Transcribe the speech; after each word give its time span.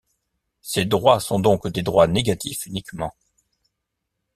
Ces 0.63 0.85
droits 0.85 1.19
sont 1.19 1.39
donc 1.39 1.67
des 1.67 1.83
droits 1.83 2.07
négatifs 2.07 2.65
uniquement. 2.65 3.13